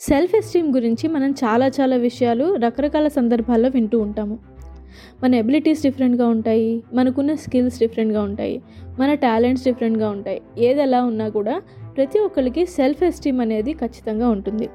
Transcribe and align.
Self 0.00 0.34
esteem 0.36 0.74
గురించి 0.74 1.08
మనం 1.08 1.30
చాలా 1.30 1.66
చాలా 1.66 1.96
విషయాలు 1.96 2.54
రకరకాల 2.54 3.08
సందర్భాల్లో 3.08 3.68
వింటూ 3.68 3.98
ఉంటాము. 3.98 4.38
మన 5.22 5.34
ఎబిలిటీస్ 5.34 5.82
డిఫరెంట్గా 5.82 6.28
ఉంటాయి 6.28 6.82
మనకున్న 6.94 7.34
స్కిల్స్ 7.34 7.78
డిఫరెంట్గా 7.80 8.22
ఉంటాయి 8.22 8.62
మన 8.98 9.14
టాలెంట్స్ 9.14 9.64
డిఫరెంట్గా 9.64 10.10
ఉంటాయి. 10.10 10.42
ఏది 10.58 10.82
ఎలా 10.82 11.04
ఉన్నా 11.04 11.28
కూడా 11.28 11.62
ప్రతి 11.96 12.18
ఒక్కరికి 12.18 12.66
సెల్ఫ్ 12.66 13.02
ఎస్టీమ్ 13.02 13.40
అనేది 13.40 13.72
ఖచ్చితంగా 13.72 14.28
ఉంటుంది. 14.28 14.68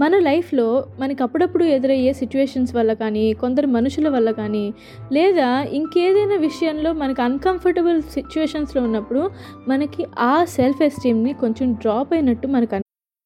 మన 0.00 0.18
లైఫ్లో 0.18 0.86
మనకి 1.00 1.22
అప్పుడప్పుడు 1.22 1.64
ఎదురయ్యే 1.64 2.12
సిచ్యువేషన్స్ 2.12 2.74
వల్ల 2.74 2.92
కానీ 2.92 3.32
కొందరు 3.32 3.66
మనుషుల 3.66 4.08
వల్ల 4.08 4.30
కానీ 4.30 4.74
లేదా 5.12 5.62
ఇంకేదైనా 5.62 6.36
విషయంలో 6.36 6.92
మనకు 6.92 7.22
అన్కంఫర్టబుల్ 7.22 8.02
సిచ్యువేషన్స్లో 8.02 8.82
ఉన్నప్పుడు 8.82 9.30
మనకి 9.68 10.06
ఆ 10.18 10.44
సెల్ఫ్ 10.44 10.82
ఎస్టీమ్ని 10.82 11.32
కొంచెం 11.32 11.72
డ్రాప్ 11.72 12.12
అయినట్టు 12.14 12.46
మనకు 12.46 12.74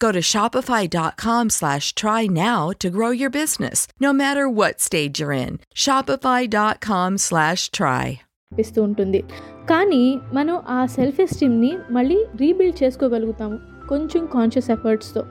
Go 0.00 0.10
to 0.12 0.22
shopify.com 0.24 1.50
slash 1.50 1.86
try 1.94 2.20
now 2.38 2.60
to 2.82 2.88
grow 2.90 3.10
your 3.12 3.32
business, 3.32 3.78
no 4.00 4.10
matter 4.14 4.44
what 4.60 4.80
stage 4.80 5.20
you're 5.20 5.36
in. 5.38 5.52
Shopify.com 5.76 7.10
slash 7.28 7.62
try. 7.70 8.06
అనిపిస్తూ 8.52 8.80
ఉంటుంది 8.82 9.20
కానీ 9.70 10.00
మనం 10.32 10.56
ఆ 10.68 10.86
సెల్ఫ్ 10.94 11.18
ఎస్టీమ్ని 11.20 11.72
మళ్ళీ 11.90 12.16
రీబిల్డ్ 12.36 12.78
చేసుకోగలుగుతాము 12.82 13.58
కొంచెం 13.88 14.22
కాన్షియస్ 14.34 14.70
ఎఫర్ట్స్తో 14.70 15.22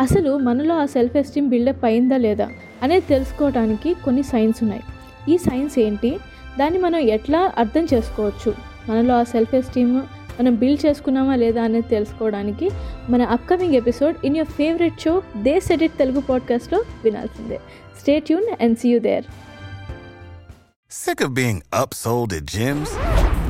అసలు 0.00 0.30
మనలో 0.38 0.74
ఆ 0.78 0.86
సెల్ఫ్ 0.86 1.16
ఎస్టీమ్ 1.16 1.48
బిల్డప్ 1.48 1.84
అయిందా 1.84 2.16
లేదా 2.16 2.48
అనేది 2.82 3.06
తెలుసుకోవడానికి 3.06 3.90
కొన్ని 4.04 4.22
సైన్స్ 4.22 4.60
ఉన్నాయి 4.62 4.84
ఈ 5.32 5.36
సైన్స్ 5.38 5.78
ఏంటి 5.78 6.10
దాన్ని 6.58 6.78
మనం 6.78 7.00
ఎట్లా 7.16 7.40
అర్థం 7.56 7.84
చేసుకోవచ్చు 7.94 8.52
మనలో 8.88 9.14
ఆ 9.18 9.24
సెల్ఫ్ 9.32 9.54
ఎస్టీమ్ 9.54 9.94
మనం 10.39 10.53
బిల్డ్ 10.55 10.85
చేసుకున్నామా 10.85 11.35
లేదా 11.35 11.61
అనేది 11.63 11.87
తెలుసుకోవడానికి 11.87 12.67
మన 13.09 13.21
upcoming 13.35 13.75
episode 13.75 14.15
in 14.25 14.37
your 14.37 14.51
favourite 14.51 14.99
show 15.01 15.13
they 15.41 15.55
said it 15.59 15.97
Telugu 15.97 16.21
పాడ్కాస్ట్లో 16.21 16.79
వినాల్సిందే 17.03 17.59
stay 17.99 18.19
tune 18.19 18.49
and 18.61 18.77
see 18.79 18.89
you 18.89 18.99
there 19.09 19.27
Sick 20.91 21.21
of 21.21 21.31
being 21.33 21.59
upsold 21.73 22.31
at 22.37 22.43
gyms? 22.45 22.89